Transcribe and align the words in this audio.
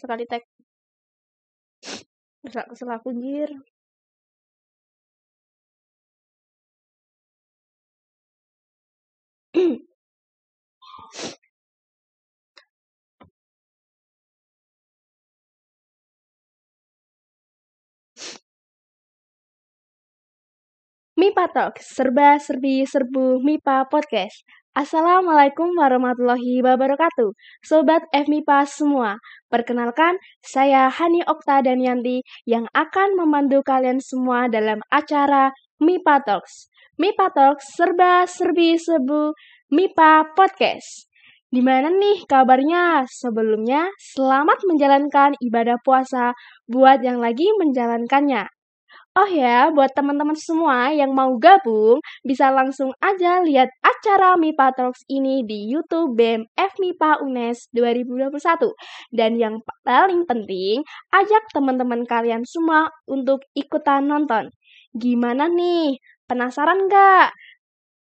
sekali 0.00 0.24
tag. 0.30 0.42
Kesel 2.42 2.64
kesel 2.70 2.90
aku 2.96 3.08
anjir. 3.14 3.50
MIPA 21.20 21.44
Talk, 21.54 21.74
serba 21.78 22.28
serbi 22.46 22.82
serbu 22.92 23.38
MIPA 23.46 23.76
Podcast. 23.92 24.42
Assalamualaikum 24.74 25.70
warahmatullahi 25.78 26.58
wabarakatuh. 26.58 27.30
Sobat 27.62 28.10
FMIPA 28.10 28.66
semua, 28.66 29.22
perkenalkan 29.46 30.18
saya 30.42 30.90
Hani 30.90 31.22
Okta 31.30 31.62
dan 31.62 31.78
Yanti 31.78 32.26
yang 32.42 32.66
akan 32.74 33.14
memandu 33.14 33.62
kalian 33.62 34.02
semua 34.02 34.50
dalam 34.50 34.82
acara 34.90 35.54
MIPA 35.78 36.26
Talks. 36.26 36.66
MIPA 36.98 37.26
Talks, 37.30 37.70
serba 37.70 38.26
serbi 38.26 38.74
serbu 38.74 39.38
MIPA 39.70 40.34
Podcast. 40.34 41.06
Gimana 41.54 41.94
nih 41.94 42.26
kabarnya? 42.26 43.06
Sebelumnya, 43.06 43.94
selamat 43.94 44.58
menjalankan 44.66 45.38
ibadah 45.38 45.78
puasa 45.86 46.34
buat 46.66 46.98
yang 46.98 47.22
lagi 47.22 47.46
menjalankannya. 47.62 48.53
Oh 49.14 49.30
ya, 49.30 49.70
buat 49.70 49.94
teman-teman 49.94 50.34
semua 50.34 50.90
yang 50.90 51.14
mau 51.14 51.38
gabung, 51.38 52.02
bisa 52.26 52.50
langsung 52.50 52.90
aja 52.98 53.38
lihat 53.46 53.70
acara 53.78 54.34
MIPA 54.34 54.74
Talks 54.74 55.06
ini 55.06 55.46
di 55.46 55.70
YouTube 55.70 56.18
BEM 56.18 56.50
FMIPA 56.58 57.22
UNES 57.22 57.70
2021. 57.70 58.74
Dan 59.14 59.38
yang 59.38 59.62
paling 59.86 60.26
penting, 60.26 60.82
ajak 61.14 61.46
teman-teman 61.54 62.02
kalian 62.02 62.42
semua 62.42 62.90
untuk 63.06 63.46
ikutan 63.54 64.10
nonton. 64.10 64.50
Gimana 64.90 65.46
nih? 65.46 66.02
Penasaran 66.26 66.90
nggak? 66.90 67.30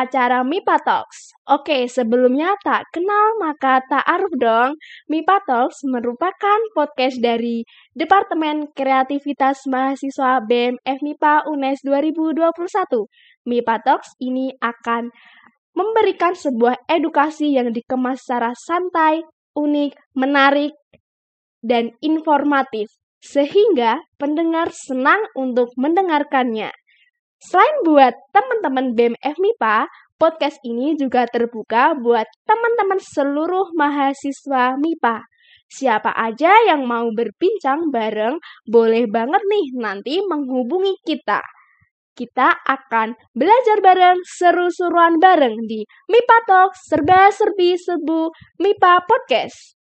Acara 0.00 0.40
MIPA 0.40 0.76
Talks. 0.80 1.36
Oke, 1.44 1.84
sebelumnya 1.84 2.56
tak 2.64 2.88
kenal 2.88 3.36
maka 3.36 3.84
tak 3.84 4.04
aruf 4.08 4.32
dong. 4.40 4.80
MIPA 5.12 5.36
Talks 5.44 5.84
merupakan 5.84 6.60
podcast 6.72 7.20
dari 7.20 7.62
Departemen 7.92 8.72
Kreativitas 8.72 9.68
Mahasiswa 9.68 10.40
BEM 10.40 10.80
FMIPA 10.80 11.50
UNES 11.52 11.84
2021. 11.84 13.04
MIPA 13.44 13.76
Talks 13.84 14.16
ini 14.24 14.52
akan 14.56 15.12
memberikan 15.76 16.32
sebuah 16.32 16.88
edukasi 16.88 17.54
yang 17.54 17.70
dikemas 17.70 18.24
secara 18.24 18.56
santai, 18.56 19.22
unik, 19.54 20.16
menarik, 20.16 20.74
dan 21.60 21.92
informatif, 22.00 22.88
sehingga 23.20 24.00
pendengar 24.16 24.72
senang 24.72 25.28
untuk 25.36 25.68
mendengarkannya. 25.76 26.72
Selain 27.40 27.72
buat 27.88 28.12
teman-teman 28.36 28.92
BEM 28.92 29.16
FMIPA, 29.16 29.88
podcast 30.20 30.60
ini 30.60 30.92
juga 30.92 31.24
terbuka 31.24 31.96
buat 31.96 32.28
teman-teman 32.44 33.00
seluruh 33.00 33.72
mahasiswa 33.72 34.76
MIPA. 34.76 35.24
Siapa 35.64 36.12
aja 36.12 36.52
yang 36.68 36.84
mau 36.84 37.08
berbincang 37.08 37.88
bareng, 37.88 38.36
boleh 38.68 39.08
banget 39.08 39.40
nih 39.48 39.66
nanti 39.80 40.20
menghubungi 40.20 41.00
kita. 41.00 41.40
Kita 42.12 42.60
akan 42.60 43.16
belajar 43.32 43.80
bareng, 43.80 44.20
seru-seruan 44.20 45.16
bareng 45.16 45.64
di 45.64 45.80
MIPA 46.12 46.38
Talk 46.44 46.76
Serba 46.76 47.32
Serbi 47.32 47.72
Serbu 47.80 48.28
MIPA 48.60 49.08
Podcast. 49.08 49.79